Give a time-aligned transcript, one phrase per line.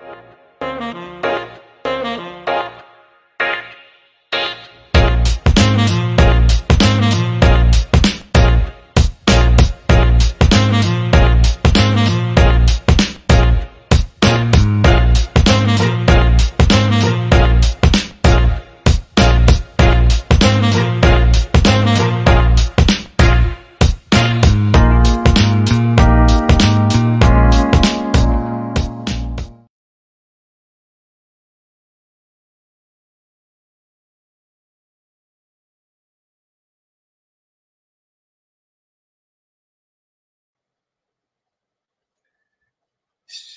[0.00, 0.29] you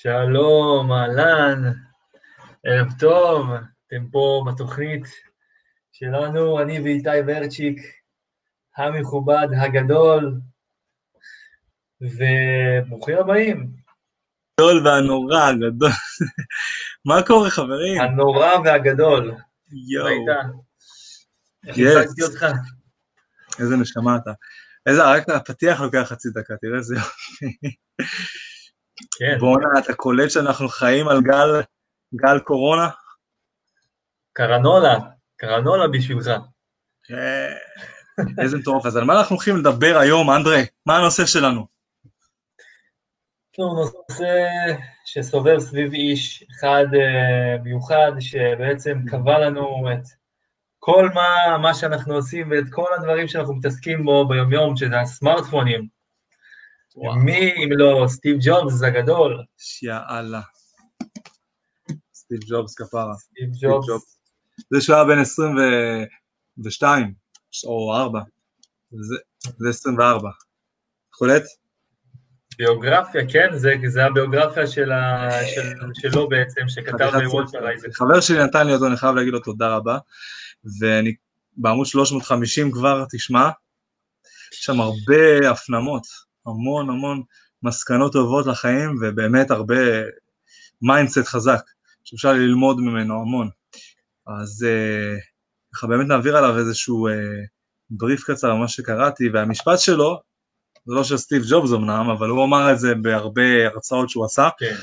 [0.06, 1.72] שלום, אהלן,
[2.66, 3.46] ערב טוב,
[3.86, 5.04] אתם פה בתוכנית
[5.92, 7.78] שלנו, אני ואיתי ורצ'יק,
[8.76, 10.40] המכובד, הגדול,
[12.00, 13.70] וברוכים הבאים.
[14.60, 15.90] הגדול והנורא, הגדול.
[17.08, 18.00] מה קורה, חברים?
[18.00, 19.34] הנורא והגדול.
[19.88, 20.26] יואו.
[21.66, 22.46] איך הצגתי אותך?
[23.58, 24.32] איזה נשמה אתה.
[24.86, 27.76] איזה, רק הפתיח לוקח חצי דקה, תראה איזה יופי.
[29.18, 29.38] כן.
[29.38, 31.62] בואנה, אתה קולט שאנחנו חיים על גל,
[32.14, 32.88] גל קורונה?
[34.32, 34.98] קרנולה,
[35.36, 36.30] קרנולה בשבילך.
[37.04, 37.52] כן.
[38.42, 38.86] איזה מטורף.
[38.86, 40.66] אז על מה אנחנו הולכים לדבר היום, אנדרי?
[40.86, 41.66] מה הנושא שלנו?
[43.58, 44.46] לנו נושא
[45.04, 50.02] שסובב סביב איש אחד uh, מיוחד, שבעצם קבע לנו את
[50.78, 55.88] כל מה, מה שאנחנו עושים ואת כל הדברים שאנחנו מתעסקים בו ביומיום, שזה הסמארטפונים.
[56.94, 57.16] וואו.
[57.16, 59.44] מי אם לא סטיב ג'ובס הגדול?
[59.82, 60.40] יאללה.
[62.14, 63.14] סטיב ג'ובס כפרה.
[63.14, 64.18] סטיב ג'ובס.
[64.70, 67.14] זה שהוא היה בן 22
[67.66, 68.20] או 4,
[68.90, 69.16] זה,
[69.58, 70.30] זה 24.
[71.10, 71.42] קולט?
[72.58, 77.68] ביוגרפיה, כן, זה, זה הביוגרפיה של ה, של, שלו בעצם, שכתב חתיכת בוולטר ספר.
[77.68, 77.88] אייזק.
[77.92, 79.98] חבר שלי נתן לי אותו, אני חייב להגיד לו תודה רבה.
[80.80, 81.14] ואני
[81.56, 83.50] בעמוד 350 כבר, תשמע,
[84.52, 86.02] יש שם הרבה הפנמות,
[86.46, 87.22] המון המון
[87.62, 89.76] מסקנות טובות לחיים, ובאמת הרבה
[90.82, 91.62] mindset חזק,
[92.04, 93.48] שאפשר ללמוד ממנו המון.
[94.26, 95.16] אז אה,
[95.74, 97.12] ככה באמת נעביר עליו איזשהו אה,
[97.90, 100.20] בריף קצר על מה שקראתי, והמשפט שלו,
[100.86, 104.48] זה לא של סטיב ג'ובס אמנם, אבל הוא אמר את זה בהרבה הרצאות שהוא עשה,
[104.58, 104.74] כן,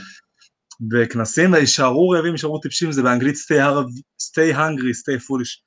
[0.90, 5.62] בכנסים, יישארו רעבים, יישארו טיפשים, זה באנגלית stay, hungry, stay hungry, stay foolish.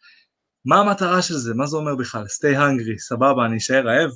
[0.64, 1.54] מה המטרה של זה?
[1.54, 2.24] מה זה אומר בכלל?
[2.24, 4.10] stay hungry, סבבה, אני אשאר רעב?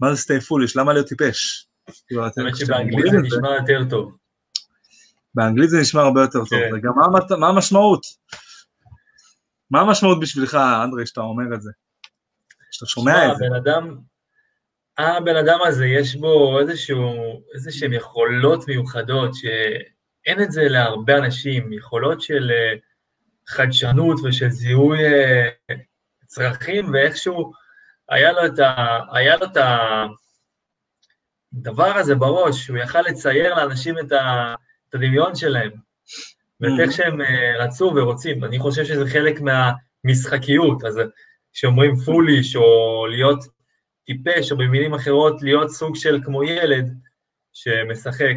[0.00, 0.72] מה זה stay foolish?
[0.76, 1.68] למה להיות טיפש?
[2.06, 4.16] כאילו, האמת שבאנגלית זה נשמע יותר טוב.
[5.34, 6.70] באנגלית זה נשמע הרבה יותר טוב, כן.
[6.74, 6.92] וגם
[7.38, 8.02] מה, המשמעות?
[9.70, 11.70] מה המשמעות בשבילך, אנדרי, שאתה אומר את זה?
[12.70, 13.44] שאתה שומע את זה?
[14.96, 17.14] הבן אדם, הזה יש בו איזשהו,
[17.54, 22.74] איזה שהן יכולות מיוחדות שאין את זה להרבה אנשים, יכולות של אה,
[23.48, 25.48] חדשנות ושל זיהוי אה,
[26.26, 27.52] צרכים, ואיכשהו
[28.08, 28.98] היה לו את ה...
[29.12, 29.56] היה לו את
[31.52, 34.54] הדבר הזה בראש, הוא יכל לצייר לאנשים את, ה,
[34.88, 35.70] את הדמיון שלהם,
[36.60, 36.80] ואת Mhm.
[36.80, 38.44] איך שהם אה, רצו ורוצים.
[38.44, 41.00] אני חושב שזה חלק מהמשחקיות, אז
[41.52, 43.44] כשאומרים פוליש, או להיות
[44.06, 46.94] טיפש, או במילים אחרות, להיות סוג של כמו ילד
[47.52, 48.36] שמשחק,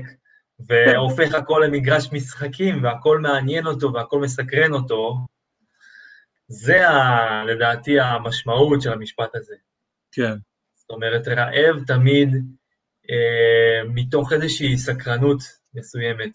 [0.59, 5.18] והופך הכל למגרש משחקים, והכל מעניין אותו, והכל מסקרן אותו,
[6.50, 9.56] זה ה, לדעתי המשמעות של המשפט הזה.
[10.12, 10.34] כן,
[10.76, 12.30] זאת אומרת, רעב תמיד
[13.10, 15.40] אה, מתוך איזושהי סקרנות
[15.74, 16.32] מסוימת.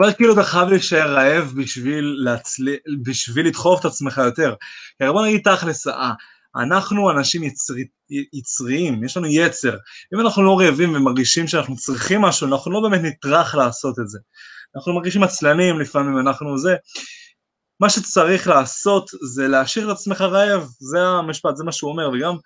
[0.00, 2.64] אבל כאילו אתה חייב להישאר רעב בשביל, להצל...
[3.02, 4.54] בשביל לדחוף את עצמך יותר.
[4.98, 6.12] כי בוא נגיד תכלס, אה,
[6.56, 7.84] אנחנו אנשים יצרי...
[8.32, 9.76] יצריים, יש לנו יצר.
[10.14, 14.18] אם אנחנו לא רעבים ומרגישים שאנחנו צריכים משהו, אנחנו לא באמת נטרח לעשות את זה.
[14.76, 16.76] אנחנו מרגישים עצלנים לפעמים, אנחנו זה.
[17.80, 22.36] מה שצריך לעשות זה להשאיר את עצמך רעב, זה המשפט, זה מה שהוא אומר, וגם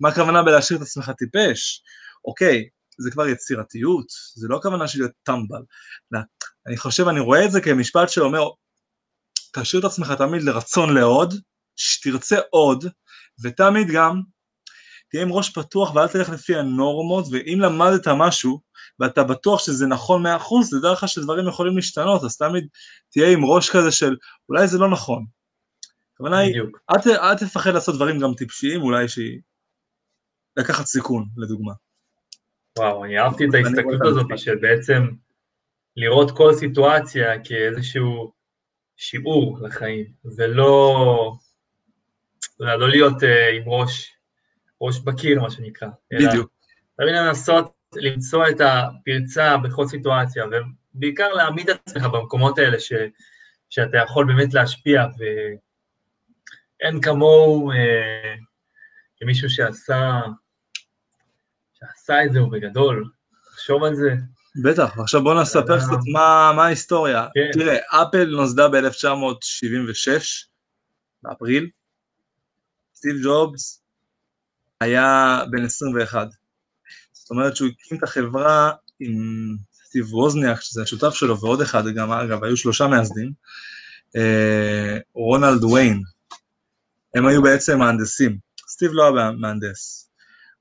[0.00, 1.82] מה הכוונה בלהשאיר את עצמך טיפש?
[2.24, 2.68] אוקיי,
[2.98, 5.62] זה כבר יצירתיות, זה לא הכוונה של להיות טמבל.
[6.66, 8.48] אני חושב, אני רואה את זה כמשפט שאומר,
[9.52, 11.34] תשאיר את עצמך תמיד לרצון לעוד,
[11.76, 12.84] שתרצה עוד,
[13.42, 14.20] ותמיד גם
[15.10, 18.60] תהיה עם ראש פתוח ואל תלך לפי הנורמות, ואם למדת משהו,
[19.00, 20.28] ואתה בטוח שזה נכון 100%,
[20.70, 22.66] תדע לך שדברים יכולים להשתנות, אז תמיד
[23.10, 24.16] תהיה עם ראש כזה של
[24.48, 25.24] אולי זה לא נכון.
[26.14, 26.60] הכוונה היא.
[26.90, 29.40] אל, אל תפחד לעשות דברים גם טיפשיים, אולי שהיא...
[30.56, 31.72] לקחת סיכון, לדוגמה.
[32.78, 34.26] וואו, אני אהבתי את ההסתכלות הזאת.
[34.36, 35.08] של בעצם
[35.96, 38.32] לראות כל סיטואציה כאיזשהו
[38.96, 41.32] שיעור לחיים, ולא
[42.60, 44.12] לא להיות אה, עם ראש,
[44.80, 45.88] ראש בקיר, מה שנקרא.
[46.12, 46.50] בדיוק.
[46.96, 50.44] תמיד לנסות למצוא את הפרצה בכל סיטואציה,
[50.94, 52.92] בעיקר להעמיד את עצמך במקומות האלה ש,
[53.70, 58.34] שאתה יכול באמת להשפיע, ואין כמוהו אה,
[59.16, 60.20] כמישהו שעשה,
[61.72, 63.10] שעשה את זה ובגדול,
[63.44, 64.14] תחשוב על זה.
[64.64, 67.26] בטח, עכשיו בוא נספר קצת מה, מה ההיסטוריה.
[67.34, 67.50] כן.
[67.52, 70.10] תראה, אפל נוסדה ב-1976,
[71.22, 71.70] באפריל,
[72.94, 73.80] סטיב ג'ובס
[74.80, 76.28] היה בן 21.
[77.12, 79.16] זאת אומרת שהוא הקים את החברה עם
[79.86, 83.32] סטיב ווזניאק, שזה השותף שלו, ועוד אחד גם, אגב, היו שלושה מייסדים,
[84.16, 86.02] אה, רונלד ויין.
[87.14, 88.38] הם היו בעצם מהנדסים.
[88.68, 90.10] סטיב לא היה מהנדס.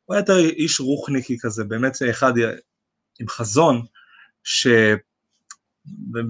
[0.06, 2.34] הוא היה יותר איש רוחניקי כזה, באמת אחד
[3.20, 3.86] עם חזון,
[4.44, 4.68] ש...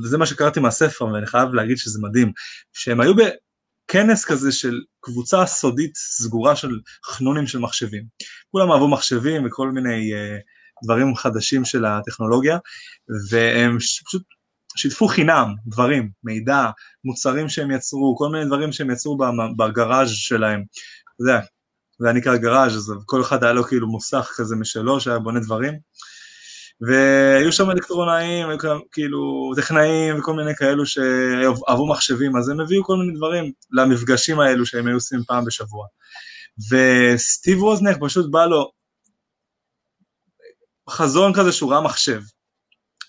[0.04, 2.32] וזה מה שקראתי מהספר, ואני חייב להגיד שזה מדהים,
[2.74, 3.14] שהם היו
[3.90, 8.04] בכנס כזה של קבוצה סודית סגורה של חנונים של מחשבים.
[8.52, 10.42] כולם אהבו מחשבים וכל מיני uh,
[10.84, 12.58] דברים חדשים של הטכנולוגיה,
[13.30, 14.24] והם פשוט
[14.78, 16.70] שיתפו חינם דברים, מידע,
[17.04, 19.18] מוצרים שהם יצרו, כל מיני דברים שהם יצרו
[19.58, 20.64] בגראז' שלהם.
[21.16, 21.40] אתה יודע,
[22.00, 25.40] זה היה נקרא גראז', אז כל אחד היה לו כאילו מוסך כזה משלו, שהיה בונה
[25.40, 25.74] דברים.
[26.82, 28.48] והיו שם אלקטרונאים,
[28.92, 34.66] כאילו טכנאים וכל מיני כאלו שאהבו מחשבים, אז הם הביאו כל מיני דברים למפגשים האלו
[34.66, 35.86] שהם היו עושים פעם בשבוע.
[36.72, 38.72] וסטיב ווזנק פשוט בא לו
[40.90, 42.22] חזון כזה שהוא ראה מחשב.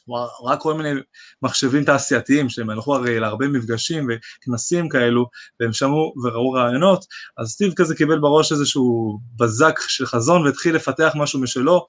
[0.04, 1.00] הוא ראה כל מיני
[1.42, 5.26] מחשבים תעשייתיים שהם הלכו הרי להרבה מפגשים וכנסים כאלו
[5.60, 7.04] והם שמעו וראו רעיונות,
[7.38, 11.86] אז סטיב כזה קיבל בראש איזשהו בזק של חזון והתחיל לפתח משהו משלו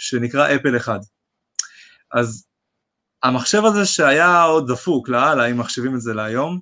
[0.00, 0.98] שנקרא אפל אחד.
[2.12, 2.46] אז
[3.22, 6.60] המחשב הזה שהיה עוד דפוק לאללה, אם מחשבים את זה להיום,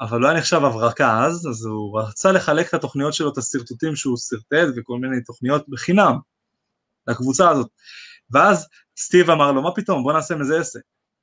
[0.00, 3.96] אבל לא היה נחשב הברקה אז, אז הוא רצה לחלק את התוכניות שלו, את השרטוטים
[3.96, 6.18] שהוא שרטט וכל מיני תוכניות בחינם
[7.06, 7.68] לקבוצה הזאת.
[8.30, 8.68] ואז
[8.98, 10.80] סטיב אמר לו, מה פתאום, בוא נעשה מזה עסק.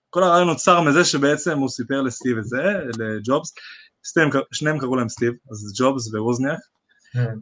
[0.10, 2.64] כל הרעיון נוצר מזה שבעצם הוא סיפר לסטיב את זה,
[2.98, 3.54] לג'ובס,
[4.04, 6.60] שניהם, שניהם קראו להם סטיב, אז ג'ובס וווזניאק,
[7.14, 7.36] כן.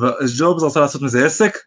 [0.00, 1.58] וג'ובס רצה לעשות מזה עסק,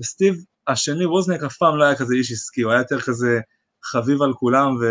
[0.00, 3.40] וסטיב השני, ווזניאק אף פעם לא היה כזה איש עסקי, הוא היה יותר כזה
[3.84, 4.84] חביב על כולם ו...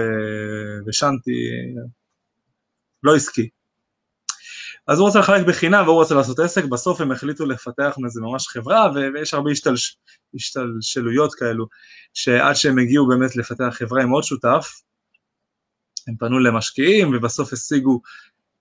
[0.88, 1.32] ושנתי,
[3.04, 3.50] לא עסקי.
[4.88, 8.48] אז הוא רוצה לחלק בחינם והוא רוצה לעשות עסק, בסוף הם החליטו לפתח מזה ממש
[8.48, 9.98] חברה ויש הרבה השתלש...
[10.36, 11.66] השתלשלויות כאלו,
[12.14, 14.82] שעד שהם הגיעו באמת לפתח חברה עם עוד שותף,
[16.08, 18.02] הם פנו למשקיעים ובסוף השיגו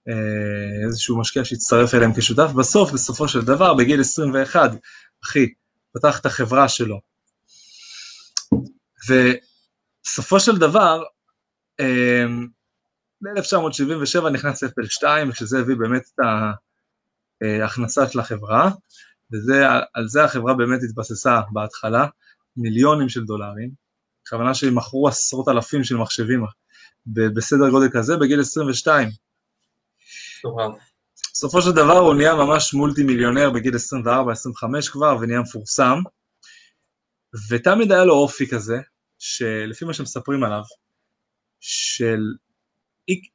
[0.09, 4.71] אה, איזשהו משקיע שהצטרף אליהם כשותף, בסוף, בסופו של דבר, בגיל 21,
[5.25, 5.47] אחי,
[5.93, 7.01] פתח את החברה שלו.
[9.09, 11.03] ובסופו של דבר,
[11.81, 12.47] אמ,
[13.21, 16.21] ב-1977 נכנס אפל 2, שזה הביא באמת את
[17.43, 18.71] ההכנסה של החברה,
[19.31, 22.07] ועל זה החברה באמת התבססה בהתחלה,
[22.57, 23.71] מיליונים של דולרים,
[24.27, 26.45] הכוונה מכרו עשרות אלפים של מחשבים
[27.07, 29.09] בסדר גודל כזה בגיל 22.
[31.39, 33.79] בסופו של דבר הוא נהיה ממש מולטי מיליונר בגיל 24-25
[34.93, 35.99] כבר, ונהיה מפורסם,
[37.51, 38.79] ותמיד היה לו אופי כזה,
[39.19, 40.63] שלפי מה שמספרים עליו,
[41.61, 42.21] של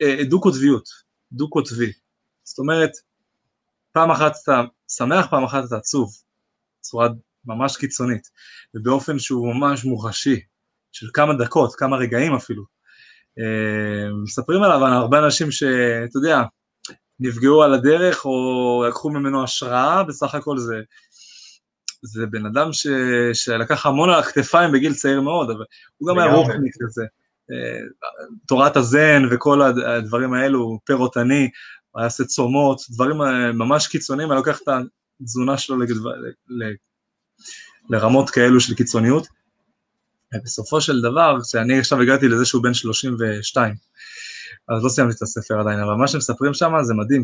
[0.02, 0.90] אה, דו-קוטביות,
[1.32, 1.92] דו-קוטבי.
[2.44, 2.92] זאת אומרת,
[3.92, 6.12] פעם אחת אתה שמח, פעם אחת אתה עצוב,
[6.80, 7.08] בצורה
[7.46, 8.30] ממש קיצונית,
[8.76, 10.40] ובאופן שהוא ממש מוחשי,
[10.92, 12.64] של כמה דקות, כמה רגעים אפילו.
[13.40, 16.42] אה, מספרים עליו הרבה אנשים שאתה יודע,
[17.20, 20.82] נפגעו על הדרך או לקחו ממנו השראה, בסך הכל זה,
[22.02, 22.88] זה בן אדם ש,
[23.34, 25.66] שלקח המון על הכתפיים בגיל צעיר מאוד, אבל
[25.98, 27.04] הוא גם היה רוחניק כזה.
[27.52, 27.80] אה,
[28.48, 31.50] תורת הזן וכל הדברים האלו, פירוטני,
[31.92, 34.68] הוא היה עושה צומות, דברים אה, ממש קיצוניים, היה לוקח את
[35.22, 35.96] התזונה שלו לגד...
[36.48, 36.74] ל...
[37.90, 39.28] לרמות כאלו של קיצוניות.
[40.34, 43.76] ובסופו של דבר, כשאני עכשיו הגעתי לזה שהוא בן 32,
[44.70, 47.22] אז לא סיימתי את הספר עדיין, אבל מה שמספרים שם זה מדהים,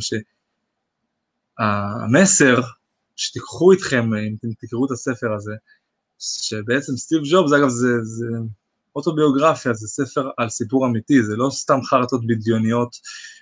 [1.60, 2.62] שהמסר
[3.16, 5.54] שתיקחו איתכם, אם אתם תקראו את הספר הזה,
[6.20, 8.26] שבעצם סטיב ג'ובס, אגב זה, זה
[8.96, 12.96] אוטוביוגרפיה, זה ספר על סיפור אמיתי, זה לא סתם חרטות בדיוניות,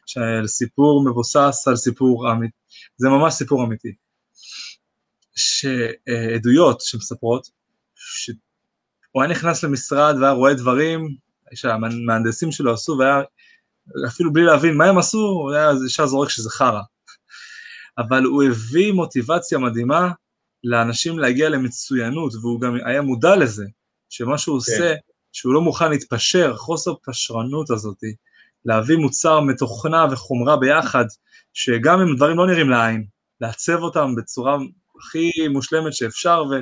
[0.06, 2.58] של סיפור מבוסס על סיפור אמיתי,
[2.98, 3.96] זה ממש סיפור אמיתי.
[5.36, 7.50] שעדויות שמספרות,
[7.96, 11.16] שהוא היה נכנס למשרד והיה רואה דברים
[11.54, 13.22] שהמהנדסים שלו עשו והיה
[14.08, 16.82] אפילו בלי להבין מה הם עשו, הוא היה ישר זורק שזה חרא.
[17.98, 20.12] אבל הוא הביא מוטיבציה מדהימה
[20.63, 23.65] לאנשים להגיע למצוינות, והוא גם היה מודע לזה,
[24.10, 24.74] שמה שהוא כן.
[24.74, 24.94] עושה,
[25.32, 28.03] שהוא לא מוכן להתפשר, חוסר פשרנות הזאת,
[28.65, 31.06] להביא מוצר מתוכנה וחומרה ביחד,
[31.53, 33.06] שגם אם דברים לא נראים לעין,
[33.41, 34.58] לעצב אותם בצורה
[35.00, 36.56] הכי מושלמת שאפשר, ו...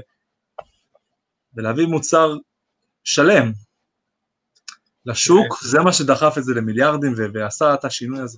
[1.55, 2.35] ולהביא מוצר
[3.03, 3.51] שלם,
[5.05, 8.37] לשוק, זה מה שדחף את זה למיליארדים ועשה את השינוי הזה.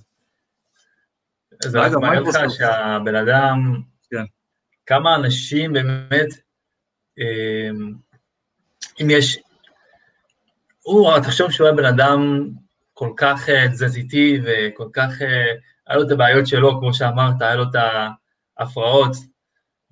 [1.64, 4.24] זה רק מראה לך שהבן אדם, כן.
[4.86, 6.28] כמה אנשים באמת,
[7.18, 7.94] אמ,
[9.02, 9.38] אם יש,
[10.82, 12.48] הוא, תחשוב שהוא היה בן אדם
[12.92, 15.52] כל כך אה, תזזיתי וכל כך, אה,
[15.86, 17.76] היה לו את הבעיות שלו, כמו שאמרת, היה לו את
[18.58, 19.16] ההפרעות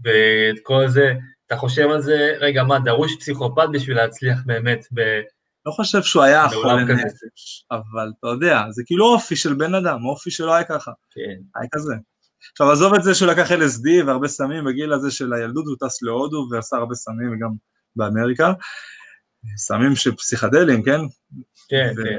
[0.04, 1.14] ואת כל זה,
[1.46, 5.20] אתה חושב על זה, רגע, מה, דרוש פסיכופת בשביל להצליח באמת ב...
[5.66, 6.84] לא חושב שהוא היה חולה.
[6.84, 11.60] נפש, אבל אתה יודע, זה כאילו אופי של בן אדם, אופי שלו היה ככה, כן,
[11.60, 11.94] היה כזה.
[12.52, 16.02] עכשיו עזוב את זה שהוא לקח LSD והרבה סמים בגיל הזה של הילדות, הוא טס
[16.02, 17.50] להודו ועשה הרבה סמים וגם
[17.96, 18.52] באמריקה,
[19.56, 21.00] סמים של פסיכדלים, כן?
[21.68, 22.18] כן, ו- כן.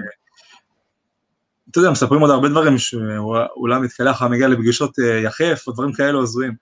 [1.72, 5.94] אתה יודע, מספרים עוד הרבה דברים, שהוא אולי מתקלח, מגיע לפגישות אה, יחף, או דברים
[5.94, 6.56] כאלו הזויים.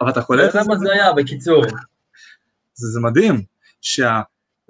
[0.00, 1.64] אבל אתה קולט את זה, למה זה היה, בקיצור.
[2.74, 3.42] זה, זה מדהים,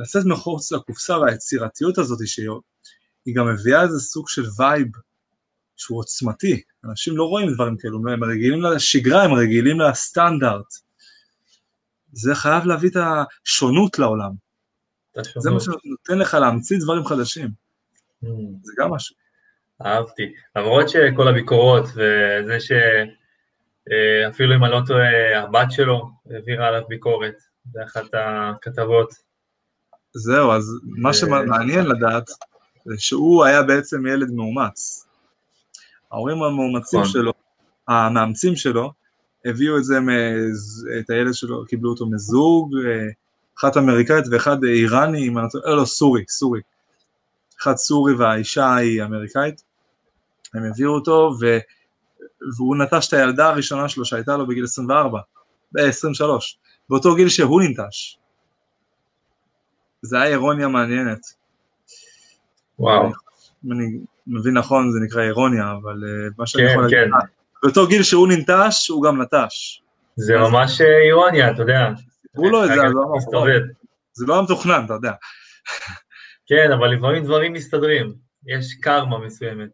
[0.05, 2.49] שלצאת מחוץ לקופסה והיצירתיות הזאת, שהיא
[3.25, 4.89] היא גם מביאה איזה סוג של וייב
[5.77, 6.63] שהוא עוצמתי.
[6.85, 10.75] אנשים לא רואים דברים כאלו, הם רגילים לשגרה, הם רגילים לסטנדרט.
[12.13, 14.31] זה חייב להביא את השונות לעולם.
[15.39, 15.61] זה מה.
[15.61, 17.49] שנותן לך להמציא דברים חדשים.
[18.25, 18.27] Mm.
[18.63, 19.17] זה גם משהו.
[19.87, 20.35] אהבתי.
[20.57, 28.05] למרות שכל הביקורות וזה שאפילו אם אני לא טועה, הבת שלו העבירה עליו ביקורת באחת
[28.13, 29.32] הכתבות.
[30.15, 32.31] זהו, אז מה אה, שמעניין לדעת,
[32.85, 35.07] זה שהוא היה בעצם ילד מאומץ.
[36.13, 37.13] ההורים המאומצים נכון.
[37.13, 37.33] שלו,
[37.89, 38.93] המאמצים שלו,
[39.45, 43.09] הביאו את זה, מז- את הילד שלו, קיבלו אותו מזוג, אה,
[43.59, 45.31] אחת אמריקאית ואחד איראני,
[45.65, 46.61] לא, לא, סורי, סורי.
[47.63, 49.63] אחד סורי והאישה היא אמריקאית.
[50.55, 51.59] הם הביאו אותו, ו...
[52.57, 55.21] והוא נטש את הילדה הראשונה שלו שהייתה לו בגיל 24,
[55.73, 56.25] ב-23,
[56.89, 58.17] באותו גיל שהוא ננטש.
[60.03, 61.21] זה היה אירוניה מעניינת.
[62.79, 63.13] וואו.
[63.65, 63.85] אם אני
[64.27, 67.15] מבין נכון זה נקרא אירוניה, אבל אה, מה שאני כן, יכול להגיד, כן.
[67.15, 67.19] אה,
[67.63, 69.83] באותו גיל שהוא ננטש, הוא גם נטש.
[70.17, 71.89] זה ממש אה, אירוניה, אתה יודע.
[72.23, 73.61] סיפרו לו את זה, הוא מסתובב.
[74.13, 75.13] זה לא היה מתוכנן, אתה יודע.
[76.47, 78.15] כן, אבל לפעמים דברים מסתדרים.
[78.47, 79.69] יש קרמה מסוימת.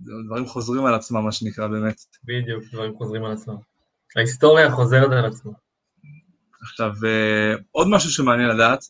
[0.00, 1.96] דברים חוזרים על עצמם, מה שנקרא, באמת.
[2.24, 3.56] בדיוק, דברים חוזרים על עצמם.
[4.16, 5.52] ההיסטוריה חוזרת על עצמה.
[6.62, 8.84] עכשיו, אה, עוד משהו שמעניין לדעת,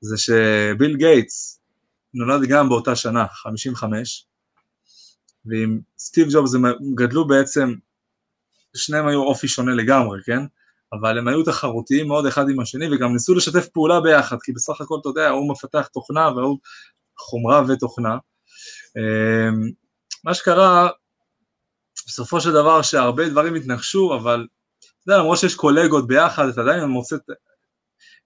[0.00, 1.60] זה שביל גייטס
[2.14, 4.26] נולד גם באותה שנה, 55,
[5.44, 6.64] ועם סטיב ג'ובס הם
[6.94, 7.74] גדלו בעצם,
[8.76, 10.40] שניהם היו אופי שונה לגמרי, כן?
[10.92, 14.80] אבל הם היו תחרותיים מאוד אחד עם השני, וגם ניסו לשתף פעולה ביחד, כי בסך
[14.80, 16.58] הכל, אתה יודע, הוא מפתח תוכנה והוא
[17.18, 18.16] חומרה ותוכנה.
[18.96, 19.50] אה,
[20.24, 20.88] מה שקרה,
[22.06, 24.46] בסופו של דבר שהרבה דברים התנגשו, אבל
[25.08, 27.30] אתה יודע, למרות שיש קולגות ביחד, אתה עדיין מוצא את,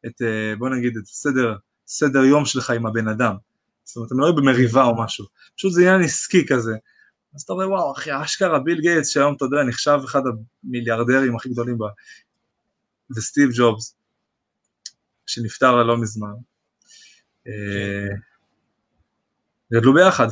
[0.06, 3.34] את אה, בוא נגיד, את סדר, סדר יום שלך עם הבן אדם.
[3.84, 6.72] זאת אומרת, הם לא היו במריבה או משהו, פשוט זה עניין עסקי כזה.
[7.34, 10.22] אז אתה אומר, וואו, אחי, אשכרה ביל גייטס, שהיום, אתה יודע, נחשב אחד
[10.64, 11.88] המיליארדרים הכי גדולים בה,
[13.16, 13.96] וסטיב ג'ובס,
[15.26, 16.32] שנפטר לא מזמן.
[17.46, 18.16] אה,
[19.72, 20.28] גדלו ביחד,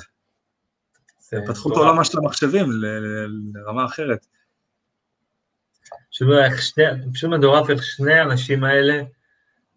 [1.49, 1.77] פתחו את.
[1.77, 2.67] העולם של המחשבים
[3.55, 4.27] לרמה אחרת.
[6.11, 9.03] פשוט איך שני, פשוט מטורף איך שני האנשים האלה,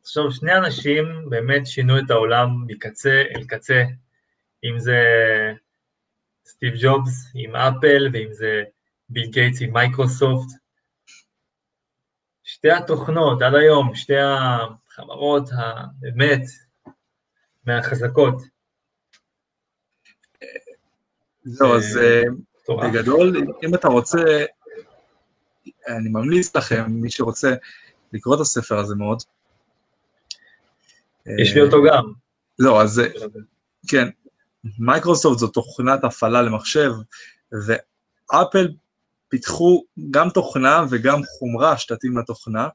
[0.01, 3.83] עכשיו שני אנשים באמת שינו את העולם מקצה אל קצה,
[4.63, 4.99] אם זה
[6.45, 8.63] סטיב ג'ובס עם אפל ואם זה
[9.09, 10.49] ביל גייטס עם מייקרוסופט.
[12.43, 16.41] שתי התוכנות עד היום, שתי החברות הבאמת
[17.65, 18.35] מהחזקות.
[21.43, 22.21] זהו, אז אה,
[22.61, 22.89] מטורף.
[22.89, 24.45] בגדול, אם אתה רוצה,
[25.87, 27.53] אני ממליץ לכם, מי שרוצה
[28.13, 29.23] לקרוא את הספר הזה מאוד.
[31.41, 32.03] יש לי אותו גם.
[32.57, 33.05] זהו, אז אה,
[33.87, 34.07] כן,
[34.79, 36.91] מייקרוסופט זו תוכנת הפעלה למחשב,
[37.51, 38.67] ואפל
[39.29, 42.67] פיתחו גם תוכנה וגם חומרה שתתאים לתוכנה,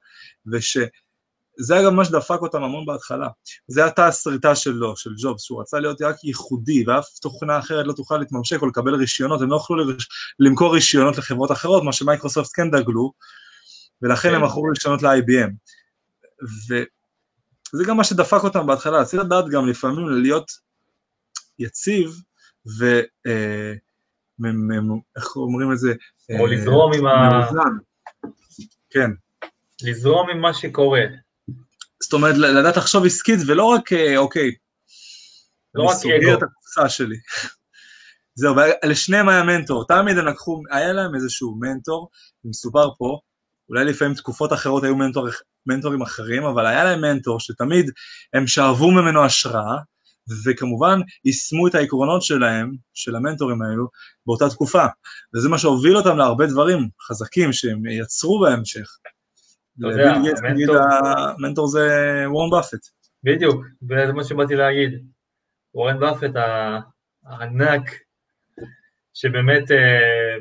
[1.60, 3.28] ושזה אגב מה שדפק אותם המון בהתחלה.
[3.66, 7.92] זה הייתה הסריטה שלו, של ג'ובס, שהוא רצה להיות רק ייחודי, ואף תוכנה אחרת לא
[7.92, 9.76] תוכל להתממשק או לקבל רישיונות, הם לא יכלו.
[10.38, 13.12] למכור רישיונות לחברות אחרות, מה שמייקרוסופט כן דגלו,
[14.02, 14.34] ולכן כן.
[14.34, 15.50] הם מכרו רישיונות ל-IBM.
[16.68, 20.50] וזה גם מה שדפק אותם בהתחלה, צריך לדעת גם לפעמים להיות
[21.58, 22.10] יציב,
[22.78, 23.00] ו...
[23.26, 23.72] אה,
[25.16, 25.94] איך אומרים את זה?
[26.30, 27.40] או אה, לזרום עם ה...
[28.90, 29.10] כן.
[29.82, 31.02] לזרום עם מה שקורה.
[32.02, 34.50] זאת אומרת, לדעת לחשוב עסקית, ולא רק, אה, אוקיי,
[35.74, 36.38] לא אני רק סוגר אגו.
[36.38, 37.16] את הקופסה שלי.
[38.40, 42.08] זהו, ולשניהם היה מנטור, תמיד הם לקחו, היה להם איזשהו מנטור,
[42.44, 43.18] מסופר פה,
[43.68, 45.28] אולי לפעמים תקופות אחרות היו מנטור,
[45.66, 47.90] מנטורים אחרים, אבל היה להם מנטור שתמיד
[48.34, 49.76] הם שאבו ממנו השראה,
[50.46, 53.88] וכמובן יישמו את העקרונות שלהם, של המנטורים האלו,
[54.26, 54.86] באותה תקופה.
[55.34, 58.88] וזה מה שהוביל אותם להרבה דברים חזקים שהם יצרו בהמשך.
[59.84, 60.76] המנטור...
[61.38, 61.88] המנטור זה
[62.26, 62.86] וורן באפט.
[63.22, 65.06] בדיוק, וזה מה שבאתי להגיד.
[65.74, 66.30] וורן באפט
[67.24, 67.90] הענק,
[69.14, 70.36] שבאמת אה,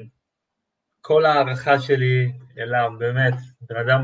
[1.01, 3.33] כל ההערכה שלי אליו, באמת,
[3.69, 4.03] בן אדם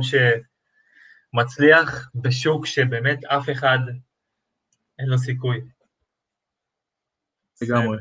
[1.34, 3.78] שמצליח בשוק שבאמת אף אחד
[5.00, 5.62] אין לו סיכוי.
[7.62, 7.98] לגמרי.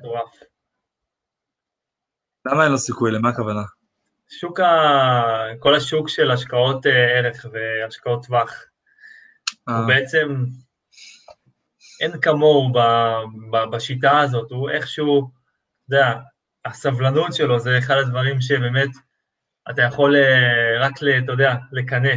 [2.46, 3.12] למה אין לו סיכוי?
[3.12, 3.62] למה הכוונה?
[4.40, 4.72] שוק ה...
[5.58, 8.64] כל השוק של השקעות אה, ערך והשקעות טווח.
[9.68, 9.86] הוא אה.
[9.86, 10.44] בעצם,
[12.00, 12.78] אין כמוהו ב...
[13.50, 13.70] ב...
[13.70, 15.30] בשיטה הזאת, הוא איכשהו,
[15.86, 16.14] אתה יודע,
[16.64, 18.90] הסבלנות שלו זה אחד הדברים שבאמת
[19.70, 20.92] אתה יכול אה, רק,
[21.24, 22.14] אתה יודע, לקנא.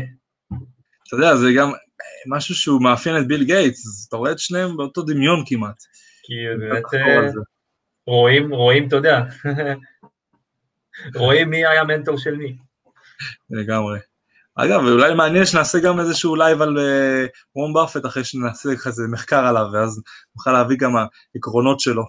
[1.07, 1.71] אתה יודע, זה גם
[2.27, 5.83] משהו שהוא מאפיין את ביל גייטס, אז אתה רואה את שניהם באותו דמיון כמעט.
[6.23, 6.83] כי באמת
[8.07, 9.21] רואים, רואים, אתה יודע,
[11.15, 12.57] רואים מי היה מנטור של מי.
[13.49, 13.99] לגמרי.
[14.55, 16.77] אגב, אולי מעניין שנעשה גם איזשהו live על
[17.55, 20.01] וורן באפט אחרי שנעשה כזה מחקר עליו, ואז
[20.35, 20.91] נוכל להביא גם
[21.35, 22.03] העקרונות שלו.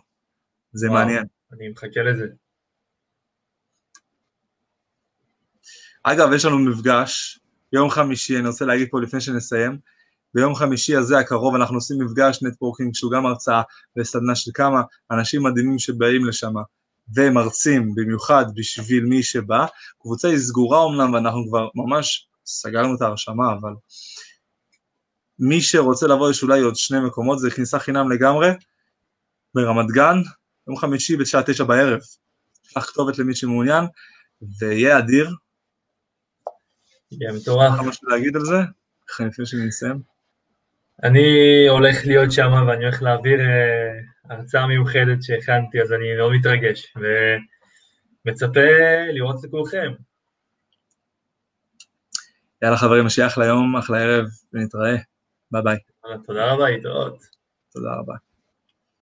[0.72, 1.24] זה וואו, מעניין.
[1.52, 2.26] אני מחכה לזה.
[6.02, 7.40] אגב, יש לנו מפגש,
[7.72, 9.78] יום חמישי, אני רוצה להגיד פה לפני שנסיים,
[10.34, 13.62] ביום חמישי הזה הקרוב אנחנו עושים מפגש נטוורקינג שהוא גם הרצאה
[13.98, 16.52] וסדנה של כמה אנשים מדהימים שבאים לשם
[17.14, 19.66] ומרצים במיוחד בשביל מי שבא.
[20.00, 23.72] קבוצה היא סגורה אמנם ואנחנו כבר ממש סגרנו את ההרשמה, אבל
[25.38, 28.48] מי שרוצה לבוא יש אולי עוד שני מקומות, זה כניסה חינם לגמרי
[29.54, 30.16] ברמת גן,
[30.68, 32.00] יום חמישי בשעה תשע בערב.
[32.62, 33.84] שלח כתובת למי שמעוניין,
[34.58, 35.30] ויהיה אדיר.
[37.10, 37.72] יהיה מטורף.
[37.76, 38.56] מה משהו להגיד על זה?
[39.20, 40.02] לפני שאני אסיים.
[41.02, 41.26] אני
[41.68, 46.94] הולך להיות שם ואני הולך להעביר uh, הרצאה מיוחדת שהכנתי, אז אני מאוד מתרגש,
[48.26, 48.60] ומצפה
[49.12, 49.92] לראות את כולכם.
[52.62, 54.96] יאללה חברים, שיהיה אחלה יום, אחלה ערב, ונתראה.
[55.50, 55.76] ביי ביי.
[56.24, 57.22] תודה רבה, להתראות.
[57.72, 58.14] תודה רבה.